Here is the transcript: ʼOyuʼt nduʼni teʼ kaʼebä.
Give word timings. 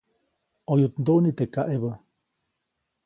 ʼOyuʼt 0.69 0.95
nduʼni 1.01 1.31
teʼ 1.37 1.49
kaʼebä. 1.53 1.91